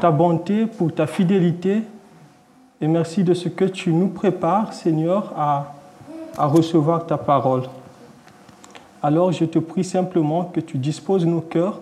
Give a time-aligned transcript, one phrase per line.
[0.00, 1.82] ta bonté, pour ta fidélité.
[2.80, 5.66] Et merci de ce que tu nous prépares, Seigneur, à,
[6.36, 7.62] recevoir ta parole.
[9.02, 11.80] Alors je te prie simplement que tu disposes nos cœurs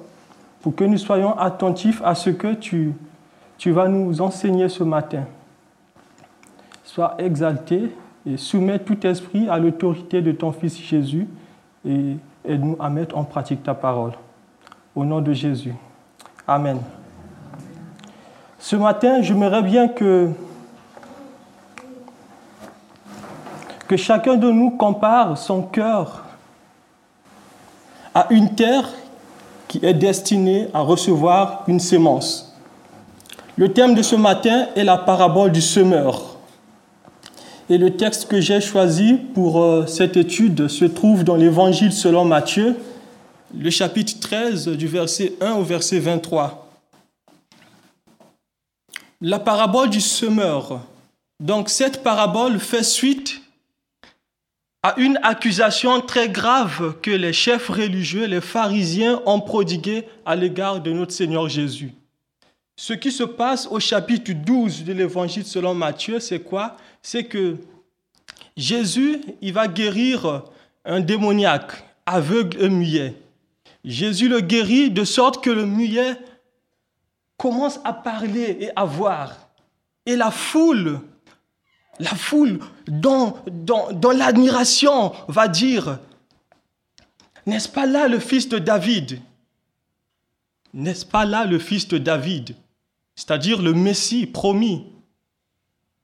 [0.60, 2.92] pour que nous soyons attentifs à ce que tu,
[3.56, 5.24] tu vas nous enseigner ce matin.
[6.84, 7.94] Sois exalté
[8.26, 11.26] et soumets tout esprit à l'autorité de ton Fils Jésus
[11.88, 14.12] et aide-nous à mettre en pratique ta parole.
[14.94, 15.74] Au nom de Jésus.
[16.46, 16.78] Amen.
[18.62, 20.28] Ce matin, j'aimerais bien que,
[23.88, 26.22] que chacun de nous compare son cœur
[28.14, 28.88] à une terre
[29.66, 32.56] qui est destinée à recevoir une sémence.
[33.56, 36.36] Le thème de ce matin est la parabole du semeur.
[37.68, 42.24] Et le texte que j'ai choisi pour euh, cette étude se trouve dans l'Évangile selon
[42.24, 42.76] Matthieu,
[43.58, 46.61] le chapitre 13 du verset 1 au verset 23
[49.22, 50.80] la parabole du semeur.
[51.38, 53.40] Donc cette parabole fait suite
[54.82, 60.80] à une accusation très grave que les chefs religieux, les pharisiens ont prodiguée à l'égard
[60.80, 61.92] de notre Seigneur Jésus.
[62.76, 66.76] Ce qui se passe au chapitre 12 de l'évangile selon Matthieu, c'est quoi?
[67.00, 67.58] C'est que
[68.56, 70.42] Jésus, il va guérir
[70.84, 73.14] un démoniaque, aveugle et muet.
[73.84, 76.16] Jésus le guérit de sorte que le muet
[77.42, 79.36] commence à parler et à voir.
[80.06, 81.00] Et la foule,
[81.98, 83.42] la foule dans,
[84.14, 85.98] l'admiration va dire,
[87.44, 89.18] n'est-ce pas là le fils de David?
[90.72, 92.54] N'est-ce pas là le fils de David?
[93.16, 94.86] C'est-à-dire le Messie promis.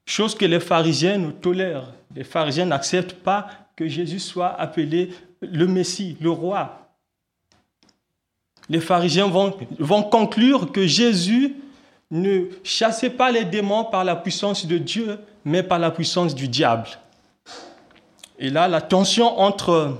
[0.07, 1.95] Chose que les pharisiens tolèrent.
[2.17, 3.47] Les pharisiens n'acceptent pas
[3.77, 6.88] que Jésus soit appelé le Messie, le roi
[8.69, 11.57] les pharisiens vont, conclure que Jésus
[12.11, 16.49] ne chassait pas les démons par la puissance de Dieu, mais par la puissance du
[16.49, 16.89] diable.
[18.39, 19.97] Et là, la tension entre,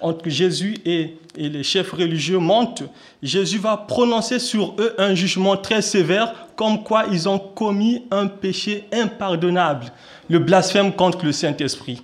[0.00, 2.84] entre Jésus et, et les chefs religieux monte.
[3.22, 8.26] Jésus va prononcer sur eux un jugement très sévère, comme quoi ils ont commis un
[8.26, 9.92] péché impardonnable,
[10.28, 12.02] le blasphème contre le Saint-Esprit.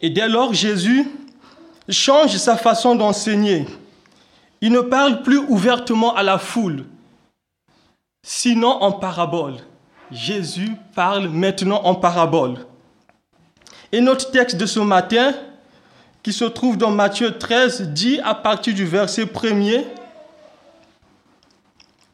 [0.00, 1.06] Et dès lors, Jésus
[1.88, 3.66] change sa façon d'enseigner.
[4.60, 6.84] Il ne parle plus ouvertement à la foule,
[8.22, 9.56] sinon en parabole.
[10.10, 12.66] Jésus parle maintenant en parabole.
[13.92, 15.34] Et notre texte de ce matin,
[16.22, 19.84] qui se trouve dans Matthieu 13, dit à partir du verset 1er,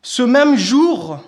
[0.02, 1.18] Ce même jour,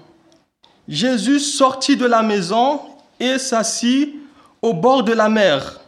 [0.86, 2.80] Jésus sortit de la maison
[3.18, 4.14] et s'assit
[4.62, 5.80] au bord de la mer.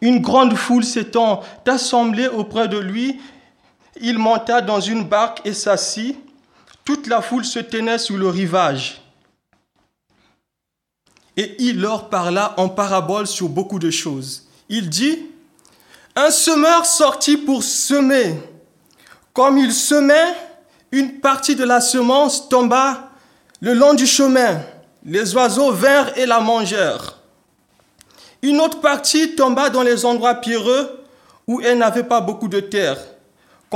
[0.00, 3.20] Une grande foule s'étant assemblée auprès de lui,
[4.00, 6.16] il monta dans une barque et s'assit.
[6.84, 9.02] Toute la foule se tenait sous le rivage.
[11.36, 14.44] Et il leur parla en parabole sur beaucoup de choses.
[14.68, 15.26] Il dit,
[16.14, 18.36] un semeur sortit pour semer.
[19.34, 20.34] Comme il semait,
[20.92, 23.10] une partie de la semence tomba
[23.60, 24.60] le long du chemin.
[25.04, 27.18] Les oiseaux vinrent et la mangèrent.
[28.42, 31.04] Une autre partie tomba dans les endroits pierreux
[31.46, 32.98] où elle n'avait pas beaucoup de terre.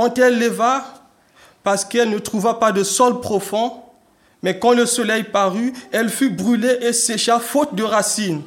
[0.01, 0.83] Quand elle leva,
[1.61, 3.83] parce qu'elle ne trouva pas de sol profond,
[4.41, 8.41] mais quand le soleil parut, elle fut brûlée et sécha faute de racines.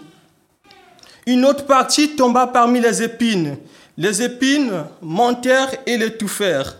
[1.27, 3.57] Une autre partie tomba parmi les épines.
[3.97, 6.77] Les épines montèrent et l'étouffèrent.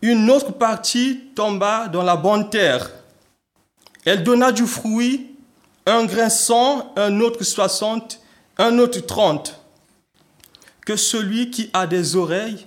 [0.00, 2.90] Une autre partie tomba dans la bonne terre.
[4.06, 5.36] Elle donna du fruit,
[5.84, 8.18] un grain cent, un autre soixante,
[8.56, 9.60] un autre trente.
[10.86, 12.66] Que celui qui a des oreilles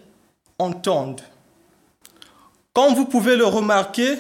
[0.60, 1.22] entende.
[2.74, 4.18] Comme vous pouvez le remarquer,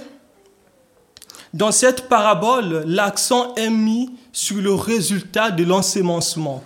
[1.53, 6.63] dans cette parabole, l'accent est mis sur le résultat de l'ensemencement.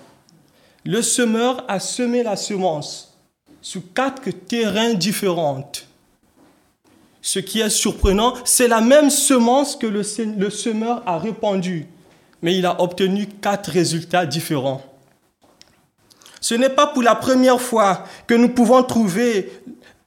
[0.85, 3.18] Le semeur a semé la semence
[3.62, 5.71] sur quatre terrains différents.
[7.21, 11.88] Ce qui est surprenant, c'est la même semence que le, semeur a répandue,
[12.41, 14.81] mais il a obtenu quatre résultats différents.
[16.41, 19.50] Ce n'est pas pour la première fois que nous pouvons trouver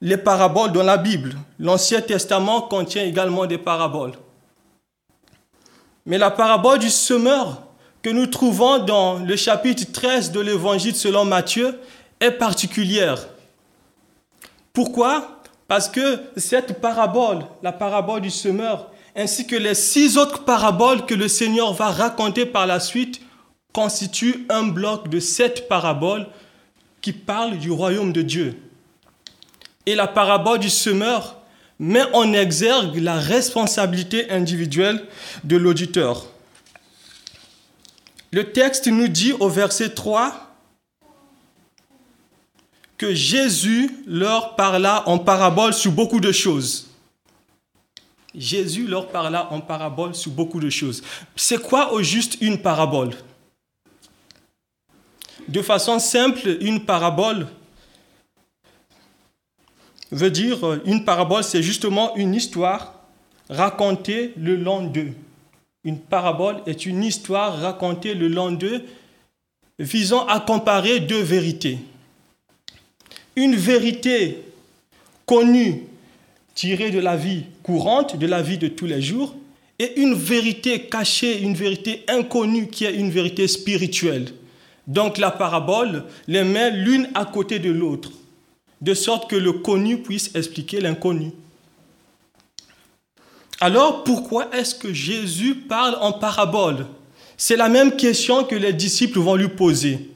[0.01, 1.35] les paraboles dans la Bible.
[1.59, 4.13] L'Ancien Testament contient également des paraboles.
[6.05, 7.63] Mais la parabole du semeur
[8.01, 11.79] que nous trouvons dans le chapitre 13 de l'évangile selon Matthieu
[12.19, 13.27] est particulière.
[14.71, 15.41] Pourquoi?
[15.67, 21.15] Parce que cette parabole, la parabole du semeur, ainsi que les six autres paraboles que
[21.15, 23.19] le Seigneur va raconter par la suite,
[23.73, 26.27] constituent un bloc de sept paraboles
[27.01, 28.57] qui parlent du royaume de Dieu.
[29.87, 31.37] Et la parabole du semeur
[31.79, 35.05] met en exergue la responsabilité individuelle
[35.45, 36.27] de l'auditeur.
[38.31, 40.33] Le texte nous dit au verset 3
[42.97, 46.89] que Jésus leur parla en parabole sur beaucoup de choses.
[48.35, 51.01] Jésus leur parla en parabole sur beaucoup de choses.
[51.37, 53.11] C'est quoi au juste une parabole?
[55.47, 57.47] De façon simple, une parabole
[60.11, 62.93] veut dire, une parabole, c'est justement une histoire
[63.49, 65.13] racontée le long d'eux.
[65.83, 68.83] Une parabole est une histoire racontée le long d'eux
[69.79, 71.79] visant à comparer deux vérités
[73.37, 74.39] une vérité
[75.27, 75.83] connue,
[76.55, 79.35] tirée de la vie courante, de la vie de tous les jours,
[79.77, 84.29] et une vérité cachée, une vérité inconnue qui est une vérité spirituelle.
[84.87, 88.11] Donc la parabole les met l'une à côté de l'autre,
[88.81, 91.31] de sorte que le connu puisse expliquer l'inconnu.
[93.59, 96.85] Alors pourquoi est-ce que Jésus parle en parabole?
[97.37, 100.11] C'est la même question que les disciples vont lui poser.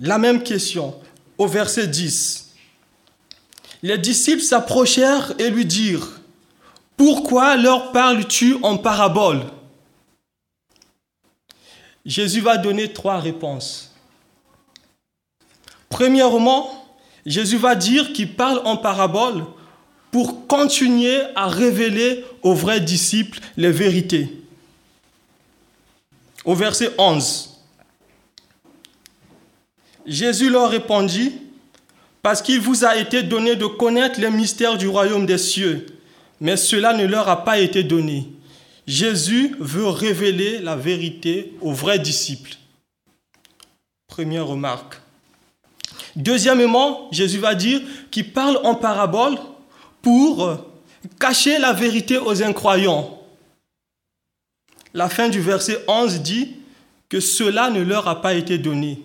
[0.00, 0.94] La même question
[1.36, 2.54] au verset 10.
[3.82, 6.20] Les disciples s'approchèrent et lui dirent,
[6.96, 9.42] Pourquoi leur parles-tu en parabole
[12.04, 13.92] Jésus va donner trois réponses.
[15.90, 16.87] Premièrement,
[17.28, 19.44] Jésus va dire qu'il parle en parabole
[20.10, 24.32] pour continuer à révéler aux vrais disciples les vérités.
[26.46, 27.60] Au verset 11,
[30.06, 31.32] Jésus leur répondit,
[32.22, 35.84] parce qu'il vous a été donné de connaître les mystères du royaume des cieux,
[36.40, 38.26] mais cela ne leur a pas été donné.
[38.86, 42.56] Jésus veut révéler la vérité aux vrais disciples.
[44.06, 45.02] Première remarque.
[46.18, 47.80] Deuxièmement, Jésus va dire
[48.10, 49.38] qu'il parle en parabole
[50.02, 50.58] pour
[51.20, 53.22] cacher la vérité aux incroyants.
[54.94, 56.56] La fin du verset 11 dit
[57.08, 59.00] que cela ne leur a pas été donné.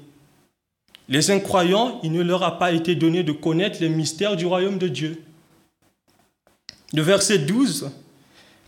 [1.08, 4.80] Les incroyants, il ne leur a pas été donné de connaître les mystères du royaume
[4.80, 5.22] de Dieu.
[6.94, 7.92] Le verset 12,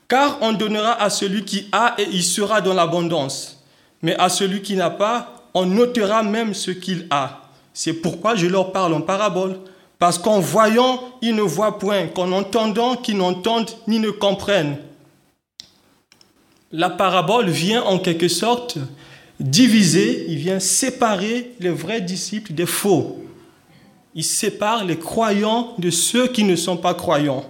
[0.08, 3.64] car on donnera à celui qui a et il sera dans l'abondance,
[4.04, 7.45] mais à celui qui n'a pas, on ôtera même ce qu'il a.
[7.78, 9.60] C'est pourquoi je leur parle en parabole,
[10.00, 14.78] parce qu'en voyant, ils ne voient point, qu'en entendant, qu'ils n'entendent ni ne comprennent.
[16.72, 18.78] La parabole vient en quelque sorte
[19.42, 23.22] diviser, il vient séparer les vrais disciples des faux.
[24.16, 27.44] Il sépare les croyants de ceux qui ne sont pas croyants.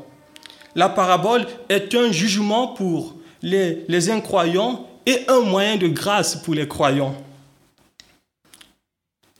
[0.73, 3.13] La parabole est un jugement pour
[3.43, 7.15] les, les incroyants et un moyen de grâce pour les croyants.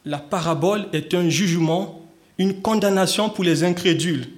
[0.06, 2.00] La parabole est un jugement,
[2.38, 4.28] une condamnation pour les incrédules.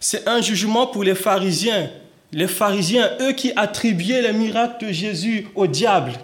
[0.00, 1.88] C'est un jugement pour les pharisiens.
[2.32, 6.14] Les pharisiens, eux qui attribuaient les miracles de Jésus au diable,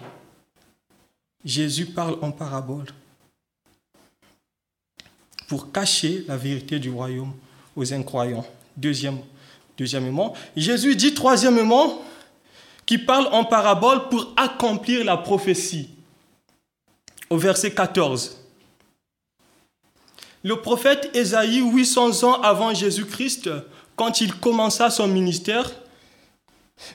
[1.45, 2.87] Jésus parle en parabole
[5.47, 7.33] pour cacher la vérité du royaume
[7.77, 8.45] aux incroyants.
[8.75, 9.19] Deuxième,
[9.77, 12.01] deuxièmement, Jésus dit troisièmement
[12.85, 15.92] qu'il parle en parabole pour accomplir la prophétie.
[17.33, 18.37] Au verset 14.
[20.43, 23.49] Le prophète Ésaïe, 800 ans avant Jésus-Christ,
[23.95, 25.71] quand il commença son ministère,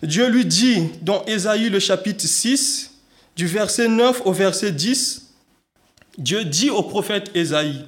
[0.00, 3.00] Dieu lui dit dans Ésaïe le chapitre 6,
[3.34, 5.34] du verset 9 au verset 10,
[6.18, 7.84] Dieu dit au prophète Ésaïe,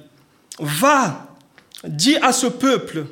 [0.59, 1.33] Va,
[1.85, 3.05] dis à ce peuple,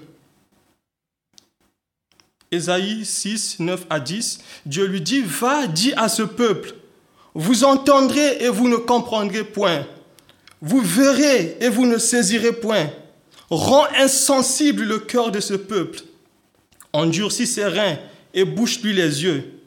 [2.51, 6.75] Ésaïe 6, 9 à 10, Dieu lui dit, Va, dis à ce peuple,
[7.33, 9.86] vous entendrez et vous ne comprendrez point,
[10.62, 12.89] vous verrez et vous ne saisirez point.
[13.50, 16.01] Rends insensible le cœur de ce peuple,
[16.93, 17.98] endurcis ses reins
[18.33, 19.59] et bouche-lui les yeux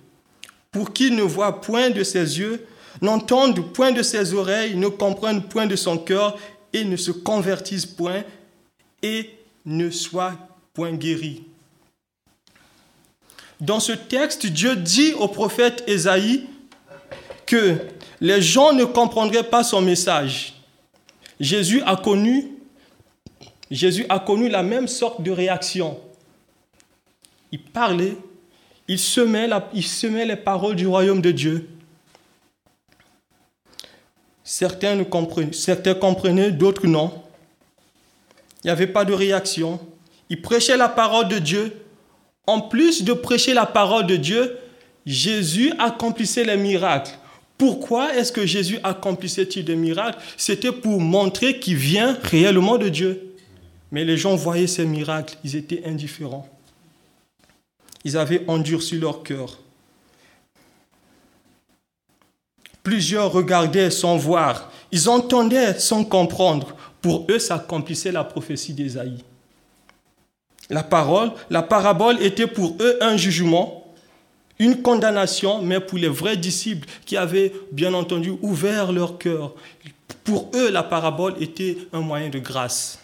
[0.72, 2.64] pour qu'il ne voit point de ses yeux,
[3.02, 6.38] n'entende point de ses oreilles, ne comprenne point de son cœur,
[6.72, 8.24] et ne se convertisse point,
[9.02, 9.30] et
[9.66, 10.32] ne soit
[10.72, 11.44] point guéri.
[13.60, 16.46] Dans ce texte, Dieu dit au prophète Ésaïe
[17.52, 17.76] que
[18.18, 20.54] les gens ne comprendraient pas son message.
[21.38, 22.56] Jésus a connu,
[23.70, 26.00] Jésus a connu la même sorte de réaction.
[27.50, 28.16] Il parlait,
[28.88, 31.68] il semait, la, il semait les paroles du royaume de Dieu.
[34.42, 37.22] Certains, ne comprenaient, certains comprenaient, d'autres non.
[38.64, 39.78] Il n'y avait pas de réaction.
[40.30, 41.84] Il prêchait la parole de Dieu.
[42.46, 44.56] En plus de prêcher la parole de Dieu,
[45.04, 47.18] Jésus accomplissait les miracles.
[47.62, 50.18] Pourquoi est-ce que Jésus accomplissait-il des miracles?
[50.36, 53.36] C'était pour montrer qu'il vient réellement de Dieu.
[53.92, 56.48] Mais les gens voyaient ces miracles, ils étaient indifférents.
[58.02, 59.60] Ils avaient endurci leur cœur.
[62.82, 66.74] Plusieurs regardaient sans voir, ils entendaient sans comprendre.
[67.00, 69.22] Pour eux, s'accomplissait la prophétie d'Ésaïe.
[70.68, 73.81] La parole, la parabole était pour eux un jugement,
[74.58, 79.54] une condamnation, mais pour les vrais disciples qui avaient bien entendu ouvert leur cœur,
[80.24, 82.98] pour eux, la parabole était un moyen de grâce.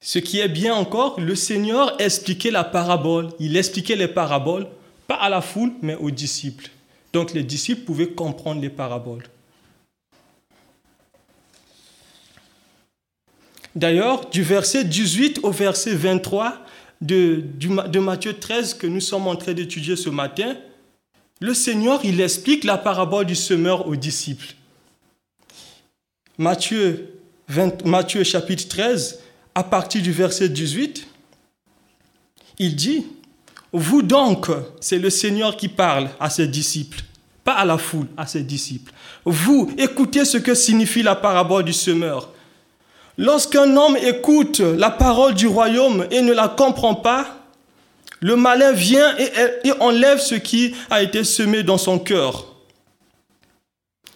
[0.00, 3.28] Ce qui est bien encore, le Seigneur expliquait la parabole.
[3.38, 4.66] Il expliquait les paraboles,
[5.06, 6.70] pas à la foule, mais aux disciples.
[7.12, 9.24] Donc les disciples pouvaient comprendre les paraboles.
[13.76, 16.58] D'ailleurs, du verset 18 au verset 23
[17.00, 20.56] de, de Matthieu 13 que nous sommes en train d'étudier ce matin,
[21.40, 24.54] le Seigneur, il explique la parabole du semeur aux disciples.
[26.36, 27.14] Matthieu,
[27.48, 29.20] 20, Matthieu chapitre 13,
[29.54, 31.06] à partir du verset 18,
[32.58, 33.06] il dit,
[33.72, 37.02] vous donc, c'est le Seigneur qui parle à ses disciples,
[37.42, 38.92] pas à la foule, à ses disciples.
[39.24, 42.32] Vous, écoutez ce que signifie la parabole du semeur.
[43.20, 47.26] Lorsqu'un homme écoute la parole du royaume et ne la comprend pas,
[48.20, 52.46] le malin vient et, enlève ce qui a été semé dans son cœur.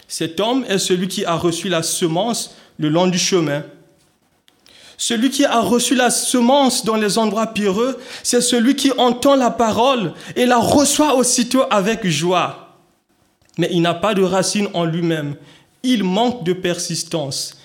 [0.09, 3.65] Cet homme est celui qui a reçu la semence le long du chemin.
[4.97, 9.51] Celui qui a reçu la semence dans les endroits pierreux, c'est celui qui entend la
[9.51, 12.79] parole et la reçoit aussitôt avec joie.
[13.59, 15.37] Mais il n'a pas de racine en lui-même.
[15.83, 17.59] Il manque de persistance.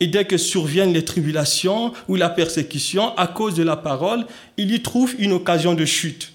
[0.00, 4.26] Et dès que surviennent les tribulations ou la persécution à cause de la parole,
[4.56, 6.32] il y trouve une occasion de chute.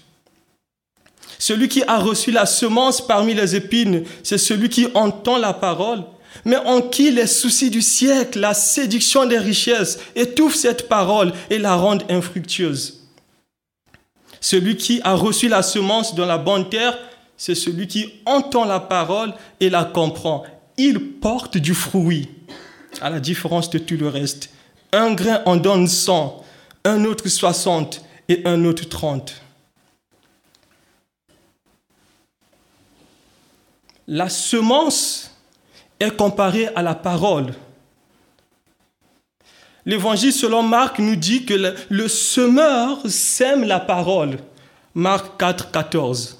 [1.38, 6.04] Celui qui a reçu la semence parmi les épines, c'est celui qui entend la parole,
[6.44, 11.58] mais en qui les soucis du siècle, la séduction des richesses étouffent cette parole et
[11.58, 13.08] la rendent infructueuse.
[14.40, 16.98] Celui qui a reçu la semence dans la bonne terre,
[17.36, 20.44] c'est celui qui entend la parole et la comprend.
[20.76, 22.28] Il porte du fruit
[23.02, 24.50] à la différence de tout le reste.
[24.92, 26.44] Un grain en donne 100,
[26.84, 29.34] un autre 60 et un autre 30.
[34.06, 35.30] La semence
[36.00, 37.54] est comparée à la parole.
[39.84, 44.38] L'évangile selon Marc nous dit que le, semeur sème la parole.
[44.94, 46.38] Marc 4, 14.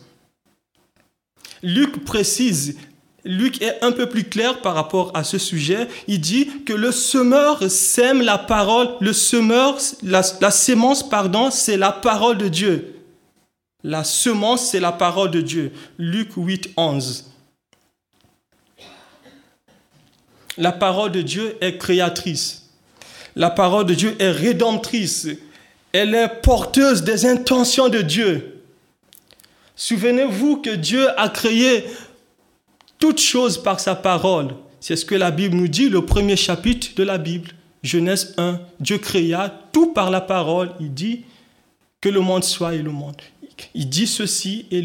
[1.63, 2.77] Luc précise
[3.25, 5.87] Luc est un peu plus clair par rapport à ce sujet.
[6.09, 11.93] Il dit que le semeur sème la parole, le semeur, la, sémence, pardon, c'est la
[11.93, 12.97] parole de Dieu.
[13.85, 15.73] La semence, c'est la parole de Dieu.
[15.99, 17.31] Luc 8, 11.
[20.59, 22.71] La parole de Dieu est créatrice.
[23.37, 25.29] La parole de Dieu est rédemptrice.
[25.93, 28.63] Elle est porteuse des intentions de Dieu.
[29.77, 31.85] Souvenez-vous que Dieu a créé
[33.03, 34.55] toutes choses par sa parole.
[34.79, 37.51] C'est ce que la Bible nous dit, le premier chapitre de la Bible.
[37.83, 40.71] Genèse 1, Dieu créa tout par la parole.
[40.79, 41.25] Il dit
[42.01, 43.21] que le monde soit et le monde.
[43.75, 44.83] Il dit ceci et,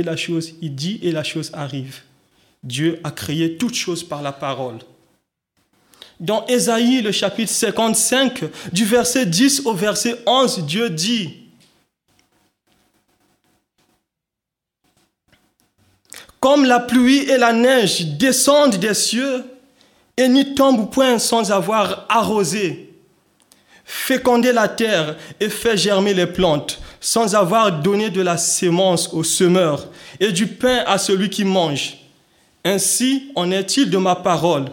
[0.00, 2.02] la chose, il dit et la chose arrive.
[2.62, 4.78] Dieu a créé toutes choses par la parole.
[6.20, 11.45] Dans Ésaïe, le chapitre 55, du verset 10 au verset 11, Dieu dit,
[16.46, 19.42] Comme la pluie et la neige descendent des cieux
[20.16, 22.94] et n'y tombent point sans avoir arrosé,
[23.84, 29.24] fécondé la terre et fait germer les plantes, sans avoir donné de la sémence au
[29.24, 29.88] semeur
[30.20, 31.98] et du pain à celui qui mange.
[32.64, 34.66] Ainsi en est-il de ma parole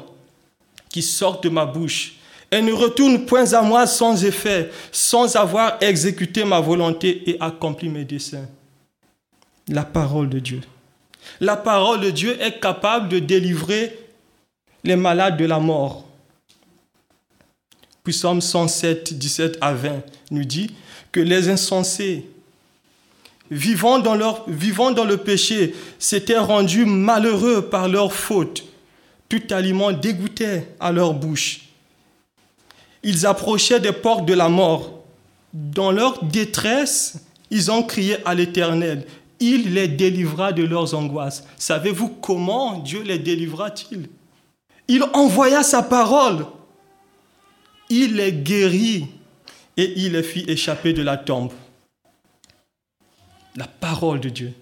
[0.90, 2.18] qui sort de ma bouche.
[2.52, 7.90] Elle ne retourne point à moi sans effet, sans avoir exécuté ma volonté et accompli
[7.90, 8.46] mes desseins.
[9.68, 10.62] La parole de Dieu.
[11.40, 13.98] La parole de Dieu est capable de délivrer
[14.84, 16.06] les malades de la mort.
[18.04, 20.72] Psaume 107, 17 à 20 nous dit
[21.12, 22.26] que les insensés,
[23.50, 28.66] vivant dans, leur, vivant dans le péché, s'étaient rendus malheureux par leur faute.
[29.30, 31.62] Tout aliment dégoûtait à leur bouche.
[33.04, 35.04] Ils approchaient des portes de la mort.
[35.54, 37.16] Dans leur détresse,
[37.52, 39.06] ils ont crié à l'Éternel.
[39.40, 41.46] Il les délivra de leurs angoisses.
[41.58, 44.10] Savez-vous comment Dieu les délivra-t-il
[44.88, 46.46] Il envoya sa parole.
[47.90, 49.08] Il les guérit
[49.78, 51.52] et il les fit échapper de la tombe.
[53.56, 54.54] La parole de Dieu.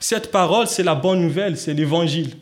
[0.00, 2.36] Cette parole, c'est la bonne nouvelle, c'est l'évangile.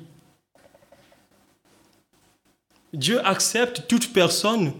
[2.92, 4.73] Dieu accepte toute personne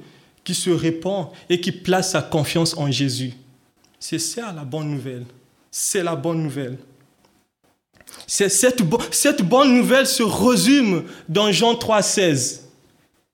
[0.43, 3.35] qui se répand et qui place sa confiance en Jésus.
[4.01, 5.27] C'est ça la bonne nouvelle.
[5.71, 6.79] C'est la bonne nouvelle.
[8.27, 12.63] Cette, cette, bonne nouvelle se résume dans Jean 3,16.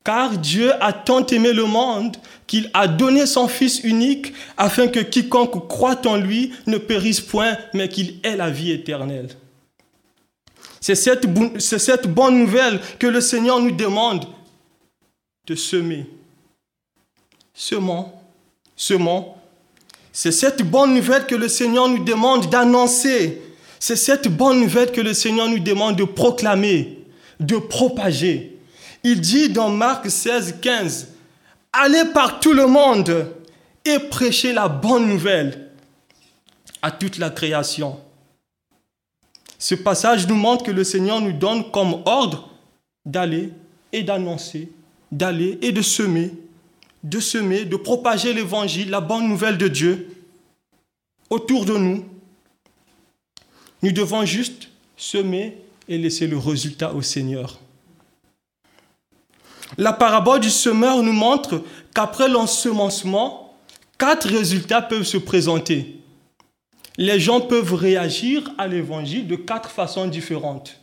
[0.04, 5.00] Car Dieu a tant aimé le monde qu'il a donné son Fils unique afin que
[5.00, 9.28] quiconque croit en lui ne périsse point, mais qu'il ait la vie éternelle.
[10.80, 11.26] C'est cette,
[11.58, 14.26] cette bonne nouvelle que le Seigneur nous demande
[15.46, 16.06] de semer.
[17.54, 18.12] Semons,
[18.76, 19.35] semons.
[20.18, 23.42] C'est cette bonne nouvelle que le Seigneur nous demande d'annoncer.
[23.78, 27.04] C'est cette bonne nouvelle que le Seigneur nous demande de proclamer,
[27.38, 28.58] de propager.
[29.04, 31.08] Il dit dans Marc 16, 15,
[31.70, 33.30] Allez par tout le monde
[33.84, 35.68] et prêchez la bonne nouvelle
[36.80, 38.00] à toute la création.
[39.58, 42.48] Ce passage nous montre que le Seigneur nous donne comme ordre
[43.04, 43.50] d'aller
[43.92, 44.70] et d'annoncer
[45.12, 46.32] d'aller et de semer,
[47.06, 50.08] de semer, de propager l'évangile, la bonne nouvelle de Dieu
[51.30, 52.04] autour de nous.
[53.82, 55.56] Nous devons juste semer
[55.88, 57.60] et laisser le résultat au Seigneur.
[59.78, 61.62] La parabole du semeur nous montre
[61.94, 63.56] qu'après l'ensemencement,
[63.98, 66.00] quatre résultats peuvent se présenter.
[66.98, 70.80] Les gens peuvent réagir à l'évangile de quatre façons différentes.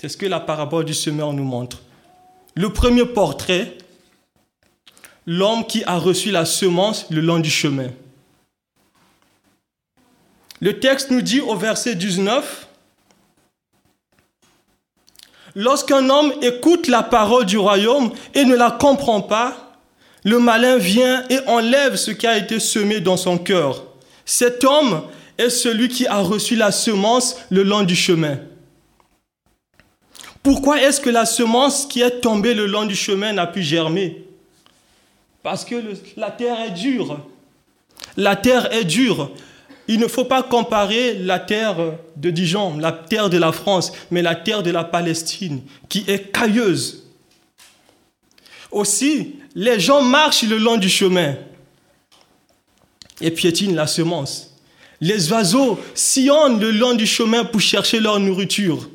[0.00, 1.82] C'est ce que la parabole du semeur nous montre.
[2.54, 3.78] Le premier portrait,
[5.32, 7.86] l'homme qui a reçu la semence le long du chemin.
[10.60, 12.66] Le texte nous dit au verset 19,
[15.54, 19.78] Lorsqu'un homme écoute la parole du royaume et ne la comprend pas,
[20.24, 23.84] le malin vient et enlève ce qui a été semé dans son cœur.
[24.24, 25.02] Cet homme
[25.38, 28.38] est celui qui a reçu la semence le long du chemin.
[30.42, 34.26] Pourquoi est-ce que la semence qui est tombée le long du chemin n'a pu germer?
[35.42, 35.76] Parce que
[36.16, 37.20] la terre est dure.
[38.16, 39.30] La terre est dure.
[39.88, 44.22] Il ne faut pas comparer la terre de Dijon, la terre de la France, mais
[44.22, 47.08] la terre de la Palestine, qui est cailleuse.
[48.70, 51.34] Aussi, les gens marchent le long du chemin
[53.20, 54.54] et piétinent la semence.
[55.00, 58.88] Les oiseaux sillonnent le long du chemin pour chercher leur nourriture.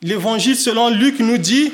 [0.00, 1.72] L'évangile selon Luc nous dit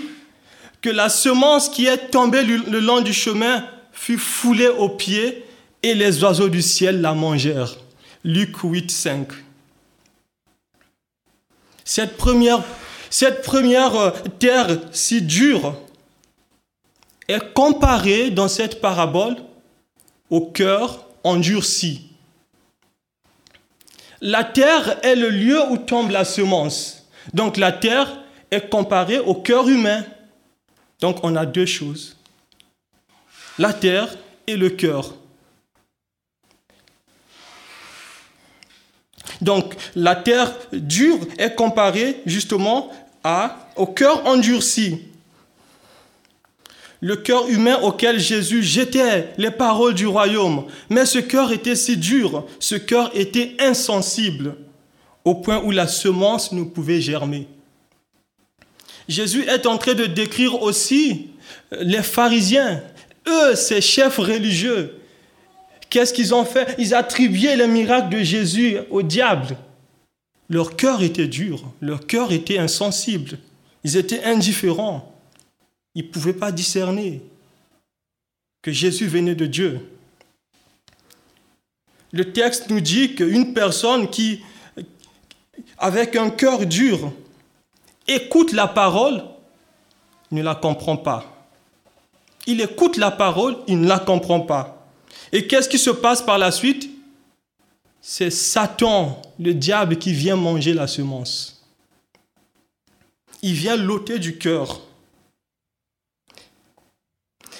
[0.84, 5.42] que la semence qui est tombée le long du chemin fut foulée aux pieds
[5.82, 7.78] et les oiseaux du ciel la mangèrent.
[8.22, 9.28] Luc 8, 5.
[11.86, 12.60] Cette première,
[13.96, 15.74] euh, terre si dure
[17.28, 19.36] est comparée dans cette parabole
[20.28, 22.10] au cœur endurci.
[24.20, 27.08] La terre est le lieu où tombe la semence.
[27.32, 28.18] Donc la terre
[28.50, 30.04] est comparée au cœur humain.
[31.04, 32.16] Donc on a deux choses.
[33.58, 35.14] La terre et le cœur.
[39.42, 42.90] Donc la terre dure est comparée justement
[43.76, 45.02] au cœur endurci.
[47.02, 50.64] Le cœur humain auquel Jésus jetait les paroles du royaume.
[50.88, 54.56] Mais ce cœur était si dur, ce cœur était insensible
[55.22, 57.46] au point où la semence ne pouvait germer.
[59.08, 61.28] Jésus est en train de décrire aussi
[61.80, 62.82] les pharisiens,
[63.26, 64.98] eux, ces chefs religieux.
[65.90, 66.74] Qu'est-ce qu'ils ont fait?
[66.78, 69.56] Ils attribuaient les miracles de Jésus au diable.
[70.48, 73.38] Leur cœur était dur, leur cœur était insensible,
[73.82, 75.14] ils étaient indifférents,
[75.94, 77.22] ils ne pouvaient pas discerner
[78.60, 79.80] que Jésus venait de Dieu.
[82.12, 84.40] Le texte nous dit qu'une personne qui
[85.78, 87.12] avec un cœur dur,
[88.06, 89.24] écoute la parole,
[90.30, 91.24] ne la comprend pas.
[92.46, 94.86] Il écoute la parole, il ne la comprend pas.
[95.32, 96.90] Et qu'est-ce qui se passe par la suite?
[98.00, 101.64] C'est Satan, le diable, qui vient manger la semence.
[103.40, 104.80] Il vient l'ôter du cœur.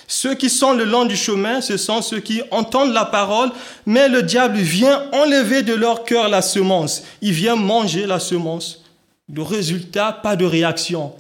[0.07, 3.51] Ceux qui sont le long du chemin, ce sont ceux qui entendent la parole,
[3.87, 7.03] mais le diable vient enlever de leur cœur la semence.
[7.23, 8.84] Il vient manger la semence.
[9.35, 11.13] Le résultat, pas de réaction.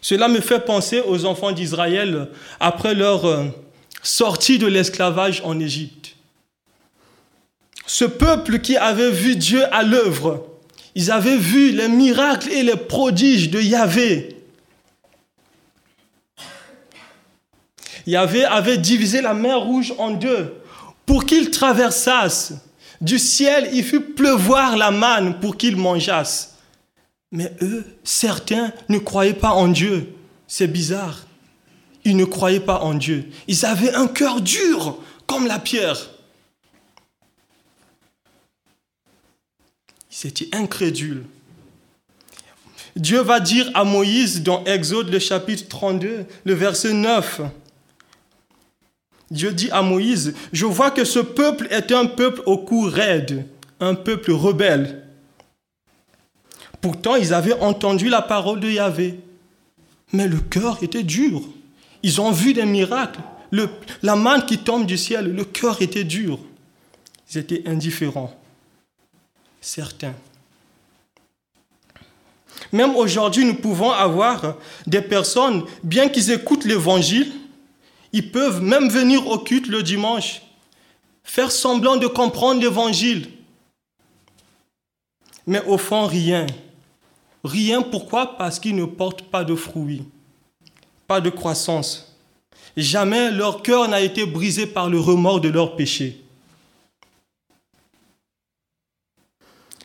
[0.00, 3.44] Cela me fait penser aux enfants d'Israël après leur euh,
[4.02, 6.16] sortie de l'esclavage en Égypte.
[7.86, 10.46] Ce peuple qui avait vu Dieu à l'œuvre,
[10.94, 14.36] ils avaient vu les miracles et les prodiges de Yahvé.
[18.06, 20.54] Yahvé avait divisé la mer rouge en deux
[21.04, 22.54] pour qu'ils traversassent.
[23.02, 26.56] Du ciel, il fut pleuvoir la manne pour qu'ils mangeassent.
[27.32, 30.14] Mais eux, certains, ne croyaient pas en Dieu.
[30.46, 31.26] C'est bizarre.
[32.04, 33.28] Ils ne croyaient pas en Dieu.
[33.48, 36.10] Ils avaient un cœur dur comme la pierre.
[40.12, 41.24] Ils étaient incrédules.
[42.94, 47.40] Dieu va dire à Moïse dans Exode le chapitre 32, le verset 9,
[49.32, 53.46] Dieu dit à Moïse, je vois que ce peuple est un peuple au cou raide,
[53.80, 55.04] un peuple rebelle.
[56.82, 59.18] Pourtant, ils avaient entendu la parole de Yahvé,
[60.12, 61.40] mais le cœur était dur.
[62.02, 63.20] Ils ont vu des miracles,
[64.02, 66.38] la manne qui tombe du ciel, le cœur était dur.
[67.30, 68.38] Ils étaient indifférents,
[69.62, 70.14] certains.
[72.70, 77.32] Même aujourd'hui, nous pouvons avoir des personnes, bien qu'ils écoutent l'évangile,
[78.12, 80.42] ils peuvent même venir au culte le dimanche,
[81.24, 83.28] faire semblant de comprendre l'évangile.
[85.46, 86.46] Mais au fond, rien.
[87.42, 88.36] Rien, pourquoi?
[88.36, 90.04] Parce qu'ils ne portent pas de fruits,
[91.06, 92.16] pas de croissance.
[92.76, 96.22] Jamais leur cœur n'a été brisé par le remords de leur péché.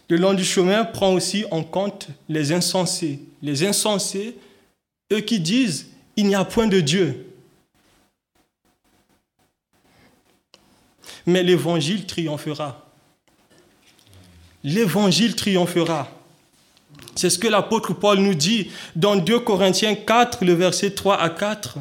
[0.10, 3.20] Le long du chemin prend aussi en compte les insensés.
[3.42, 4.38] Les insensés,
[5.12, 7.27] eux qui disent, il n'y a point de Dieu.
[11.28, 12.90] Mais l'évangile triomphera.
[14.64, 16.10] L'évangile triomphera.
[17.16, 21.30] C'est ce que l'apôtre Paul nous dit dans 2 Corinthiens 4, le verset 3 à
[21.30, 21.80] 4.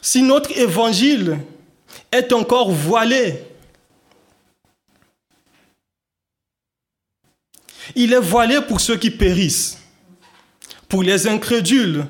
[0.00, 1.38] Si notre évangile
[2.10, 3.42] est encore voilé,
[7.94, 9.78] il est voilé pour ceux qui périssent,
[10.88, 12.06] pour les incrédules,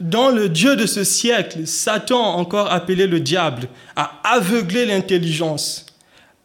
[0.00, 5.86] dont le Dieu de ce siècle, Satan, encore appelé le diable, a aveuglé l'intelligence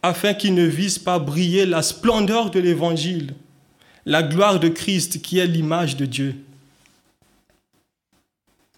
[0.02, 3.34] afin qu'il ne vise pas briller la splendeur de l'Évangile,
[4.04, 6.36] la gloire de Christ qui est l'image de Dieu.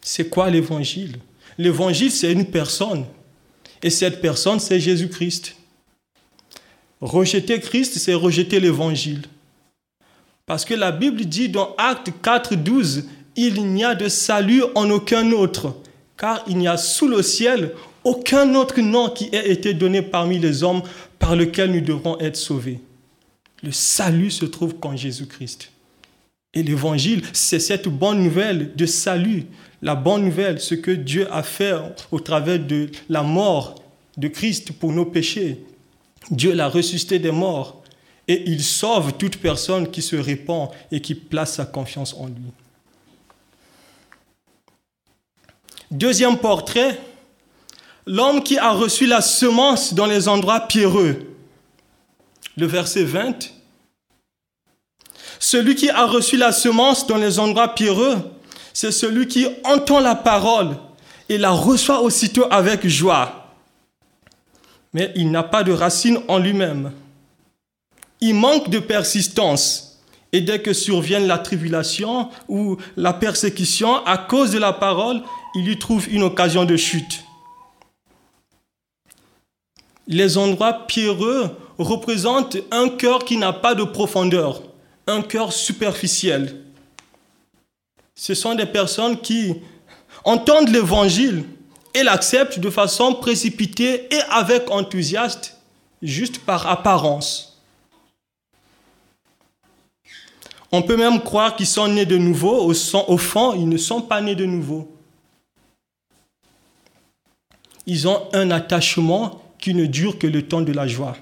[0.00, 1.16] C'est quoi l'Évangile?
[1.58, 3.06] L'Évangile, c'est une personne.
[3.82, 5.56] Et cette personne, c'est Jésus-Christ.
[7.00, 9.22] Rejeter Christ, c'est rejeter l'Évangile.
[10.46, 13.04] Parce que la Bible dit dans Acte 4, 12,
[13.36, 15.76] il n'y a de salut en aucun autre,
[16.16, 17.72] car il n'y a sous le ciel
[18.04, 20.82] aucun autre nom qui ait été donné parmi les hommes
[21.18, 22.80] par lequel nous devrons être sauvés.
[23.62, 25.72] Le salut se trouve qu'en Jésus-Christ.
[26.54, 29.44] Et l'évangile, c'est cette bonne nouvelle de salut,
[29.82, 31.74] la bonne nouvelle, ce que Dieu a fait
[32.10, 33.74] au travers de la mort
[34.16, 35.64] de Christ pour nos péchés.
[36.30, 37.82] Dieu l'a ressuscité des morts
[38.28, 42.52] et il sauve toute personne qui se répand et qui place sa confiance en lui.
[45.90, 47.00] Deuxième portrait,
[48.06, 51.34] l'homme qui a reçu la semence dans les endroits pierreux.
[52.56, 53.52] Le verset 20.
[55.38, 58.16] Celui qui a reçu la semence dans les endroits pierreux,
[58.72, 60.76] c'est celui qui entend la parole
[61.28, 63.52] et la reçoit aussitôt avec joie.
[64.92, 66.92] Mais il n'a pas de racine en lui-même.
[68.20, 70.00] Il manque de persistance.
[70.32, 75.22] Et dès que survienne la tribulation ou la persécution à cause de la parole,
[75.56, 77.24] il y trouve une occasion de chute.
[80.06, 84.62] Les endroits pierreux représentent un cœur qui n'a pas de profondeur,
[85.06, 86.62] un cœur superficiel.
[88.14, 89.54] Ce sont des personnes qui
[90.24, 91.44] entendent l'évangile
[91.94, 95.54] et l'acceptent de façon précipitée et avec enthousiasme,
[96.02, 97.62] juste par apparence.
[100.70, 104.20] On peut même croire qu'ils sont nés de nouveau, au fond, ils ne sont pas
[104.20, 104.95] nés de nouveau
[107.86, 111.16] ils ont un attachement qui ne dure que le temps de la joie.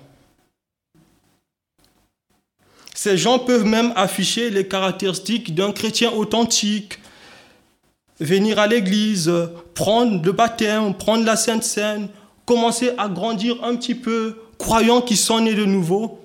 [2.94, 6.98] Ces gens peuvent même afficher les caractéristiques d'un chrétien authentique,
[8.20, 9.30] venir à l'église,
[9.74, 12.08] prendre le baptême, prendre la Sainte Seine,
[12.46, 16.20] commencer à grandir un petit peu, croyant qu'ils sont nés de nouveau.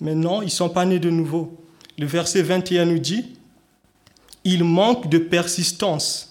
[0.00, 1.56] Mais non, ils ne sont pas nés de nouveau.
[1.98, 3.24] Le verset 21 nous dit,
[4.44, 6.29] il manque de persistance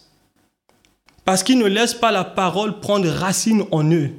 [1.29, 4.09] parce qu'ils ne laissent pas la parole prendre racine en eux.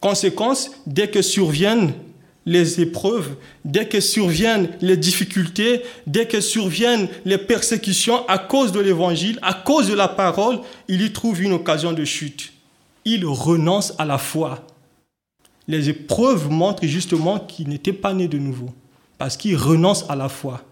[0.00, 1.92] Conséquence, dès que surviennent
[2.46, 8.80] les épreuves, dès que surviennent les difficultés, dès que surviennent les persécutions à cause de
[8.80, 12.54] l'évangile, à cause de la parole, il y trouve une occasion de chute.
[13.04, 14.66] Il renonce à la foi.
[15.68, 18.70] Les épreuves montrent justement qu'il n'était pas né de nouveau,
[19.18, 20.62] parce qu'il renonce à la foi.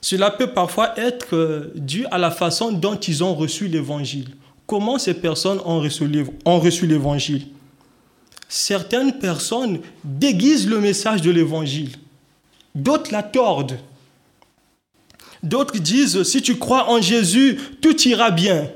[0.00, 4.28] Cela peut parfois être euh, dû à la façon dont ils ont reçu l'évangile.
[4.66, 7.46] Comment ces personnes ont reçu l'évangile?
[8.48, 11.92] Certaines personnes déguisent le message de l'évangile.
[12.74, 13.78] D'autres la tordent.
[15.42, 18.70] D'autres disent, si tu crois en Jésus, tout ira bien.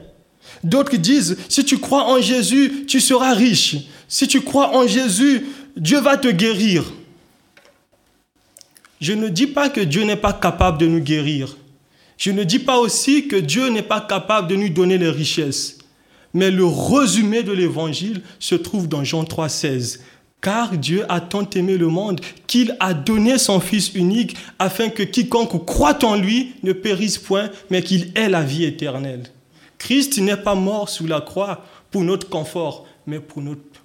[0.62, 3.76] D'autres disent, si tu crois en Jésus, tu seras riche.
[4.08, 6.84] Si tu crois en Jésus, Dieu va te guérir.
[9.04, 11.58] Je ne dis pas que Dieu n'est pas capable de nous guérir.
[12.16, 15.76] Je ne dis pas aussi que Dieu n'est pas capable de nous donner les richesses.
[16.32, 20.00] Mais le résumé de l'évangile se trouve dans Jean 3,16.
[20.40, 25.02] Car Dieu a tant aimé le monde qu'il a donné son Fils unique afin que
[25.02, 29.24] quiconque croit en lui ne périsse point, mais qu'il ait la vie éternelle.
[29.76, 33.42] Christ n'est pas mort sous la croix pour notre confort, mais pour,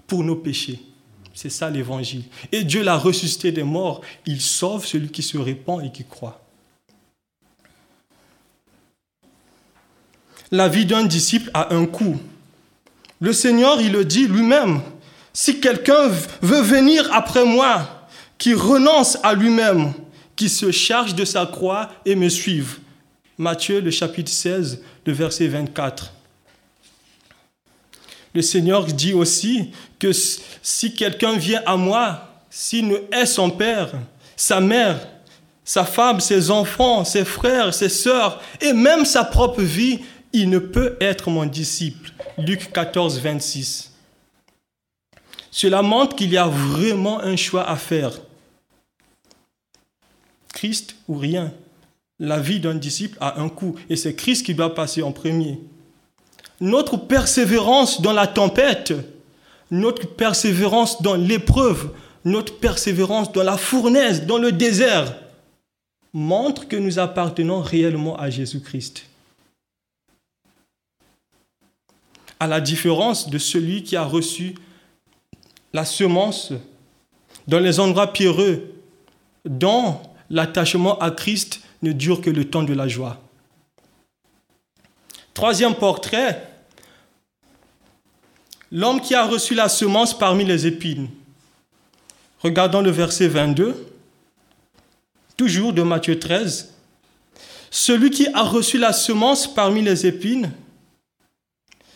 [0.08, 0.80] pour nos péchés.
[1.42, 2.24] C'est ça l'évangile.
[2.52, 4.02] Et Dieu l'a ressuscité des morts.
[4.26, 6.44] Il sauve celui qui se répand et qui croit.
[10.52, 12.20] La vie d'un disciple a un coût.
[13.22, 14.82] Le Seigneur, il le dit lui-même.
[15.32, 16.10] Si quelqu'un
[16.42, 19.94] veut venir après moi, qui renonce à lui-même,
[20.36, 22.80] qui se charge de sa croix et me suive.
[23.38, 26.12] Matthieu, le chapitre 16, le verset 24.
[28.34, 30.12] Le Seigneur dit aussi que
[30.62, 33.92] si quelqu'un vient à moi, s'il ne hait son père,
[34.36, 35.08] sa mère,
[35.64, 40.00] sa femme, ses enfants, ses frères, ses sœurs et même sa propre vie,
[40.34, 42.12] il ne peut être mon disciple.
[42.38, 43.92] Luc 14, 26.
[45.52, 48.20] Cela montre qu'il y a vraiment un choix à faire.
[50.54, 51.52] Christ ou rien.
[52.20, 55.60] La vie d'un disciple a un coût et c'est Christ qui doit passer en premier
[56.62, 58.94] notre persévérance dans la tempête,
[59.72, 61.92] notre persévérance dans l'épreuve,
[62.26, 65.16] notre persévérance dans la fournaise, dans le désert,
[66.14, 69.06] montre que nous appartenons réellement à Jésus-Christ.
[72.40, 74.56] À la différence de celui qui a reçu
[75.74, 76.54] la semence
[77.48, 78.74] dans les endroits pierreux,
[79.46, 83.22] dont l'attachement à Christ ne dure que le temps de la joie.
[85.40, 86.50] Troisième portrait,
[88.74, 91.08] l'homme qui a reçu la semence parmi les épines.
[92.42, 93.88] Regardons le verset 22,
[95.38, 96.74] toujours de Matthieu 13.
[97.72, 100.52] Celui qui a reçu la semence parmi les épines,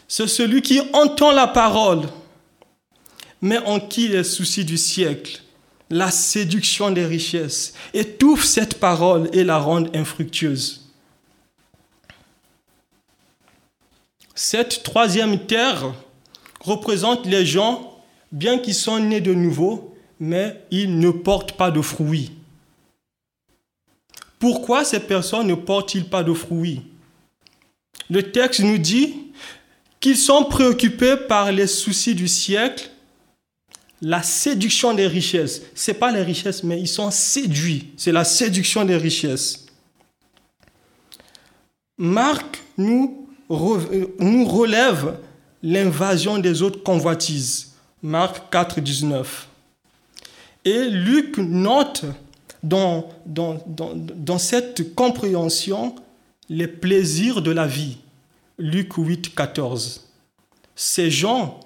[0.07, 2.03] c'est celui qui entend la parole,
[3.41, 5.41] mais en qui les soucis du siècle,
[5.89, 10.82] la séduction des richesses, étouffent cette parole et la rendent infructueuse.
[14.35, 15.93] Cette troisième terre
[16.59, 21.81] représente les gens, bien qu'ils soient nés de nouveau, mais ils ne portent pas de
[21.81, 22.31] fruits.
[24.39, 26.81] Pourquoi ces personnes ne portent-ils pas de fruits?
[28.09, 29.15] Le texte nous dit
[29.99, 32.89] qu'ils sont préoccupés par les soucis du siècle,
[34.01, 35.61] la séduction des richesses.
[35.75, 37.93] Ce n'est pas les richesses, mais ils sont séduits.
[37.95, 39.65] C'est la séduction des richesses.
[41.97, 43.22] Marc nous,
[44.19, 45.17] nous relève
[45.61, 47.73] l'invasion des autres convoitises.
[48.01, 49.47] Marc 4, 19.
[50.65, 52.05] Et Luc note
[52.61, 55.95] dans, dans, dans, dans, cette compréhension
[56.49, 57.97] les plaisirs de la vie.
[58.57, 60.09] Luc 8, 14.
[60.75, 61.59] Ces gens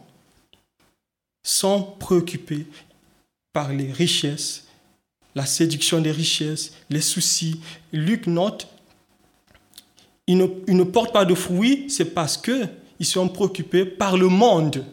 [1.44, 2.66] sont préoccupés
[3.54, 4.66] par les richesses,
[5.34, 7.62] la séduction des richesses, les soucis.
[7.94, 8.68] Luc note,
[10.28, 12.68] ils ne, portent pas de fruits, c'est parce que
[13.00, 14.84] ils sont préoccupés par le monde,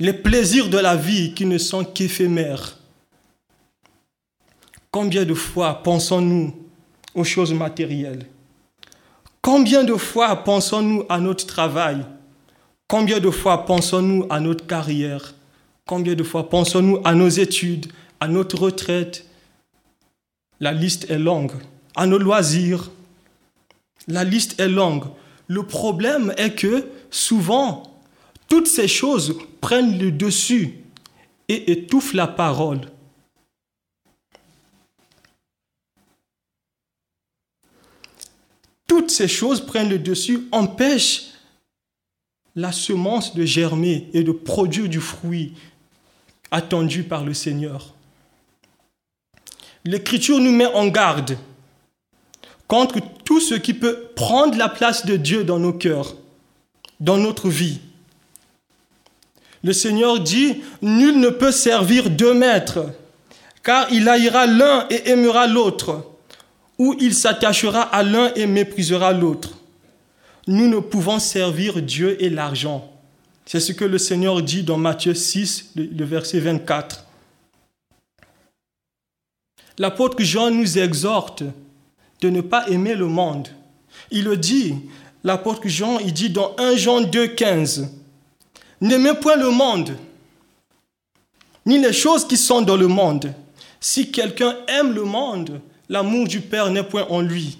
[0.00, 2.78] les plaisirs de la vie qui ne sont qu'éphémères.
[4.90, 6.54] Combien de fois pensons-nous
[7.14, 8.26] aux choses matérielles?
[9.40, 12.04] Combien de fois pensons-nous à notre travail?
[12.88, 15.34] Combien de fois pensons-nous à notre carrière?
[15.86, 19.26] Combien de fois pensons-nous à nos études, à notre retraite?
[20.60, 21.52] La liste est longue.
[21.94, 22.90] À nos loisirs.
[24.08, 25.04] La liste est longue.
[25.46, 27.94] Le problème est que souvent,
[28.48, 30.78] toutes ces choses prennent le dessus
[31.48, 32.80] et étouffent la parole.
[38.86, 41.30] Toutes ces choses prennent le dessus, empêchent
[42.54, 45.54] la semence de germer et de produire du fruit
[46.50, 47.94] attendu par le Seigneur.
[49.84, 51.36] L'Écriture nous met en garde
[52.68, 56.14] contre tout ce qui peut prendre la place de Dieu dans nos cœurs,
[57.00, 57.80] dans notre vie.
[59.62, 62.86] Le Seigneur dit, Nul ne peut servir deux maîtres,
[63.62, 66.04] car il haïra l'un et aimera l'autre,
[66.78, 69.58] ou il s'attachera à l'un et méprisera l'autre.
[70.46, 72.90] Nous ne pouvons servir Dieu et l'argent.
[73.46, 77.04] C'est ce que le Seigneur dit dans Matthieu 6, le verset 24.
[79.78, 81.42] L'apôtre Jean nous exhorte
[82.24, 83.48] de ne pas aimer le monde.
[84.10, 84.76] Il le dit,
[85.24, 87.90] l'apôtre Jean, il dit dans 1 Jean 2, 15,
[88.80, 89.94] N'aimez point le monde,
[91.66, 93.34] ni les choses qui sont dans le monde.
[93.78, 95.60] Si quelqu'un aime le monde,
[95.90, 97.58] l'amour du Père n'est point en lui.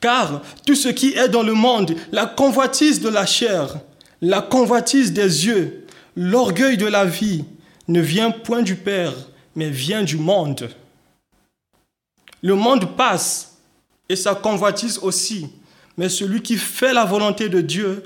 [0.00, 3.80] Car tout ce qui est dans le monde, la convoitise de la chair,
[4.22, 7.44] la convoitise des yeux, l'orgueil de la vie,
[7.88, 9.12] ne vient point du Père,
[9.56, 10.68] mais vient du monde.
[12.44, 13.56] Le monde passe
[14.06, 15.48] et sa convoitise aussi,
[15.96, 18.02] mais celui qui fait la volonté de Dieu,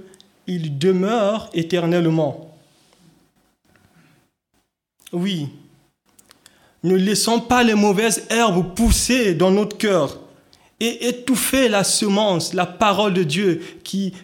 [0.46, 2.56] il demeure éternellement.
[5.12, 5.48] Oui,
[6.84, 10.20] ne laissons pas les mauvaises herbes pousser dans notre cœur
[10.78, 14.14] et étouffer la semence, la parole de Dieu qui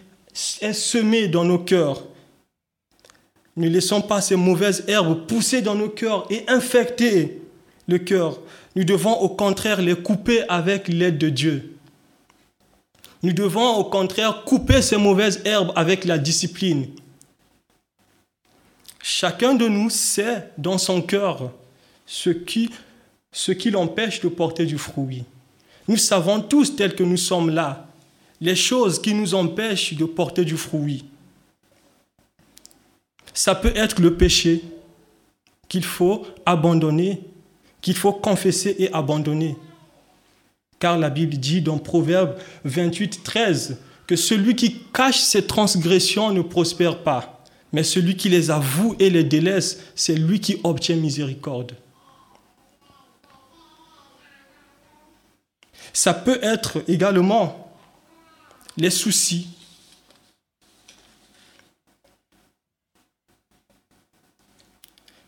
[0.61, 2.05] est semée dans nos cœurs.
[3.57, 7.41] Ne laissons pas ces mauvaises herbes pousser dans nos cœurs et infecter
[7.87, 8.39] le cœur.
[8.75, 11.77] Nous devons au contraire les couper avec l'aide de Dieu.
[13.23, 16.87] Nous devons au contraire couper ces mauvaises herbes avec la discipline.
[19.01, 21.51] Chacun de nous sait dans son cœur
[22.05, 22.69] ce qui,
[23.31, 25.23] ce qui l'empêche de porter du fruit.
[25.87, 27.87] Nous savons tous, tels que nous sommes là,
[28.41, 31.05] les choses qui nous empêchent de porter du fruit.
[33.33, 34.63] Ça peut être le péché
[35.67, 37.21] qu'il faut abandonner
[37.85, 39.55] qu'il faut confesser et abandonner.
[40.79, 46.41] Car la Bible dit dans Proverbe 28, 13 que celui qui cache ses transgressions ne
[46.41, 51.73] prospère pas, mais celui qui les avoue et les délaisse, c'est lui qui obtient miséricorde.
[55.93, 57.71] Ça peut être également
[58.77, 59.47] les soucis.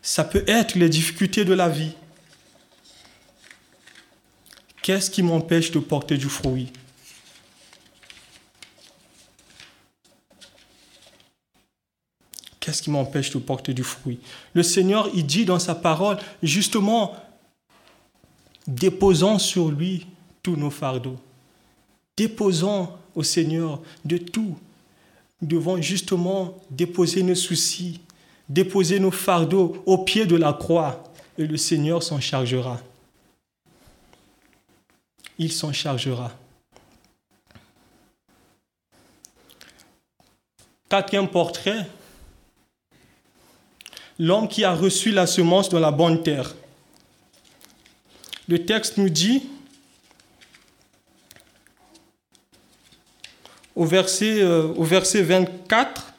[0.02, 1.92] Ça peut être les difficultés de la vie.
[4.88, 6.72] Qu'est-ce qui m'empêche de porter du fruit?
[12.58, 14.18] Qu'est-ce qui m'empêche de porter du fruit?
[14.54, 17.14] Le Seigneur, il dit dans sa parole, justement,
[18.66, 20.06] déposons sur lui
[20.42, 21.18] tous nos fardeaux.
[22.16, 24.56] Déposons au Seigneur de tout.
[25.42, 28.00] Nous devons justement déposer nos soucis,
[28.48, 31.04] déposer nos fardeaux au pied de la croix,
[31.36, 32.80] et le Seigneur s'en chargera
[35.38, 36.32] il s'en chargera.
[40.88, 41.86] Quatrième portrait,
[44.18, 46.54] l'homme qui a reçu la semence dans la bonne terre.
[48.48, 49.42] Le texte nous dit,
[53.76, 56.14] au verset, euh, au verset 24,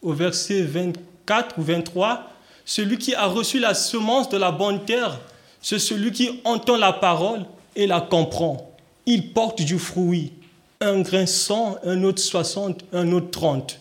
[0.00, 2.32] au verset 24 ou 23,
[2.64, 5.18] celui qui a reçu la semence de la bonne terre
[5.60, 7.44] c'est celui qui entend la parole
[7.76, 8.72] et la comprend.
[9.06, 10.32] Il porte du fruit.
[10.80, 13.80] Un grain 100, un autre 60, un autre 30.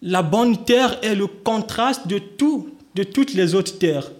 [0.00, 2.20] La bonne terre est le contraste de
[2.94, 4.10] de toutes les autres terres.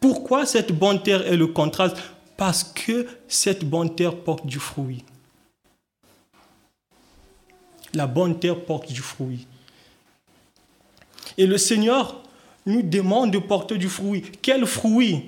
[0.00, 1.96] Pourquoi cette bonne terre est le contraste?
[2.36, 5.04] Parce que cette bonne terre porte du fruit.
[7.94, 9.46] La bonne terre porte du fruit.
[11.36, 12.22] Et le Seigneur
[12.68, 14.22] nous demande de porter du fruit.
[14.42, 15.24] Quel fruit?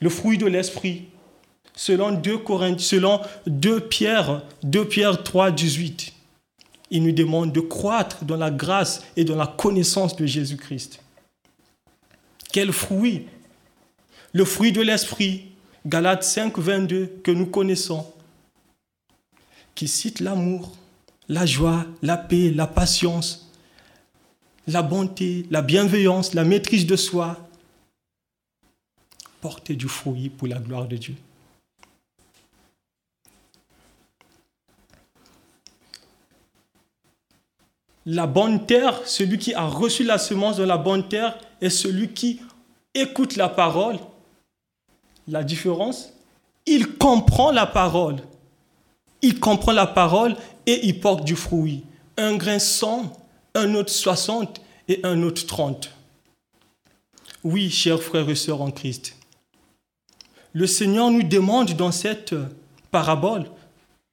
[0.00, 1.04] Le fruit de l'esprit.
[1.74, 2.40] Selon 2
[2.78, 6.12] selon 2 Pierre, 2 Pierre 3, 18.
[6.90, 11.00] Il nous demande de croître dans la grâce et dans la connaissance de Jésus-Christ.
[12.52, 13.26] Quel fruit?
[14.34, 15.46] Le fruit de l'esprit,
[15.86, 18.06] Galates 5, 22, que nous connaissons,
[19.74, 20.72] qui cite l'amour,
[21.28, 23.41] la joie, la paix, la patience,
[24.66, 27.36] la bonté, la bienveillance, la maîtrise de soi,
[29.40, 31.16] porter du fruit pour la gloire de Dieu.
[38.04, 42.08] La bonne terre, celui qui a reçu la semence de la bonne terre, est celui
[42.08, 42.40] qui
[42.94, 43.98] écoute la parole.
[45.28, 46.12] La différence,
[46.66, 48.16] il comprend la parole.
[49.24, 50.34] il comprend la parole
[50.66, 51.84] et il porte du fruit.
[52.16, 53.21] Un grain 100,
[53.54, 55.90] un autre 60 et un autre 30.
[57.44, 59.16] Oui, chers frères et sœurs en Christ,
[60.52, 62.34] le Seigneur nous demande dans cette
[62.90, 63.50] parabole,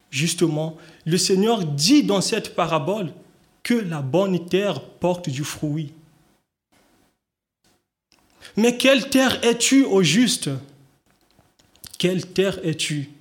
[0.09, 3.11] justement, le Seigneur dit dans cette parabole
[3.61, 5.93] que la bonne terre porte du fruit.
[8.55, 10.49] Mais quelle terre es-tu au juste?
[11.97, 13.11] Quelle terre es-tu?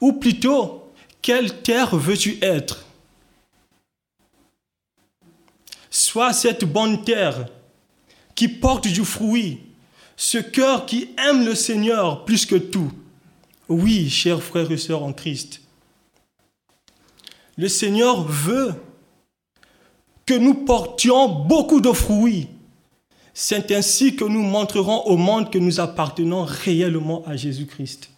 [0.00, 0.92] Ou plutôt,
[1.22, 2.84] quelle terre veux-tu être?
[5.94, 7.44] Soit cette bonne terre
[8.34, 9.60] qui porte du fruit,
[10.16, 12.90] ce cœur qui aime le Seigneur plus que tout.
[13.68, 15.60] Oui, chers frères et sœurs en Christ,
[17.58, 18.72] le Seigneur veut
[20.24, 22.48] que nous portions beaucoup de fruits.
[23.34, 28.08] C'est ainsi que nous montrerons au monde que nous appartenons réellement à Jésus-Christ.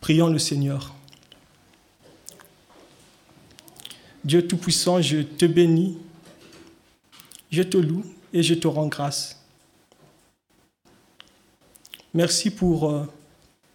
[0.00, 0.92] Prions le Seigneur.
[4.24, 5.96] Dieu Tout-Puissant, je te bénis,
[7.50, 9.40] je te loue et je te rends grâce.
[12.14, 13.04] Merci pour euh,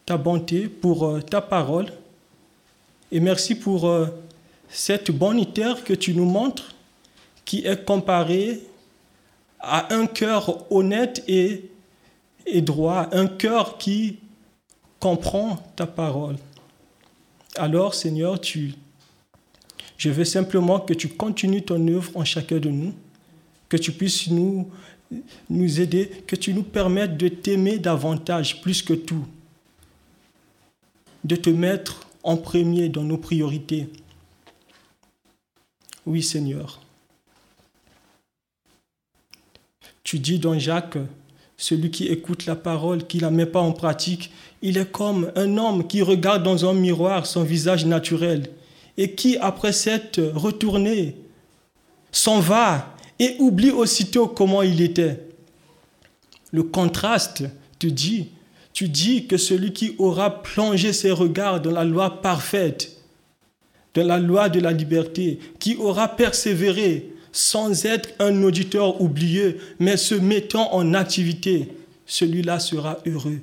[0.05, 1.91] ta bonté, pour euh, ta parole,
[3.11, 4.07] et merci pour euh,
[4.69, 6.73] cette bonne terre que tu nous montres,
[7.45, 8.61] qui est comparée
[9.59, 11.69] à un cœur honnête et,
[12.45, 14.17] et droit, un cœur qui
[14.99, 16.37] comprend ta parole.
[17.55, 18.39] Alors, Seigneur,
[19.97, 22.93] je veux simplement que tu continues ton œuvre en chacun de nous,
[23.71, 24.69] que tu puisses nous,
[25.79, 29.25] aider, que tu nous permettes de t'aimer davantage, plus que tout,
[31.23, 33.87] de te mettre en premier dans nos priorités.
[36.05, 36.81] Oui, Seigneur.
[40.03, 40.97] Tu dis dans Jacques,
[41.55, 45.31] celui qui écoute la parole, qui ne la met pas en pratique, il est comme
[45.37, 48.49] un homme qui regarde dans un miroir son visage naturel
[48.97, 51.15] et qui, après s'être retourné,
[52.11, 55.19] s'en va et oublie aussitôt comment il était.
[56.51, 57.43] Le contraste
[57.77, 58.31] te dit,
[58.73, 62.97] tu dis que celui qui aura plongé ses regards dans la loi parfaite,
[63.93, 69.97] dans la loi de la liberté, qui aura persévéré sans être un auditeur oublié, mais
[69.97, 71.71] se mettant en activité,
[72.07, 73.39] celui-là sera heureux.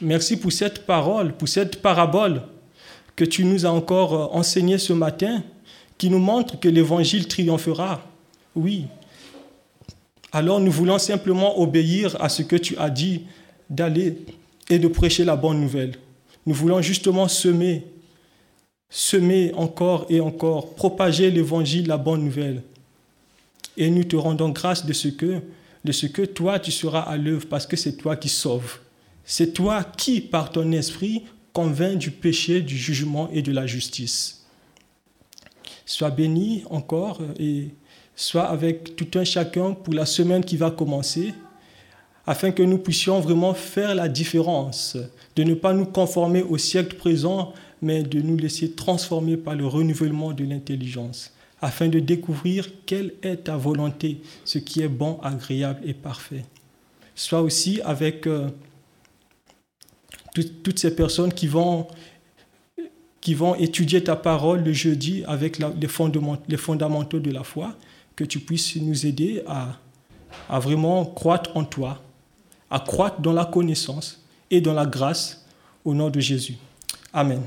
[0.00, 2.40] Merci pour cette parole, pour cette parabole
[3.14, 5.44] que tu nous as encore enseignée ce matin,
[6.00, 8.02] qui nous montre que l'évangile triomphera.
[8.56, 8.86] Oui.
[10.32, 13.26] Alors nous voulons simplement obéir à ce que tu as dit
[13.68, 14.16] d'aller
[14.70, 15.96] et de prêcher la bonne nouvelle.
[16.46, 17.84] Nous voulons justement semer,
[18.88, 22.62] semer encore et encore, propager l'évangile, la bonne nouvelle.
[23.76, 25.42] Et nous te rendons grâce de ce que,
[25.84, 28.78] de ce que toi tu seras à l'œuvre parce que c'est toi qui sauves.
[29.26, 34.39] C'est toi qui, par ton esprit, convainc du péché, du jugement et de la justice.
[35.90, 37.70] Sois béni encore et
[38.14, 41.34] sois avec tout un chacun pour la semaine qui va commencer,
[42.24, 44.96] afin que nous puissions vraiment faire la différence,
[45.34, 49.66] de ne pas nous conformer au siècle présent, mais de nous laisser transformer par le
[49.66, 55.80] renouvellement de l'intelligence, afin de découvrir quelle est ta volonté, ce qui est bon, agréable
[55.84, 56.44] et parfait.
[57.16, 58.48] Sois aussi avec euh,
[60.62, 61.88] toutes ces personnes qui vont,
[63.20, 65.88] qui vont étudier ta parole le jeudi avec les,
[66.56, 67.74] fondamentaux, de la foi,
[68.16, 69.76] que tu puisses nous aider à,
[70.48, 72.02] à vraiment croître en toi,
[72.70, 75.44] à croître dans la connaissance et dans la grâce
[75.84, 76.56] au nom de Jésus.
[77.12, 77.42] Amen.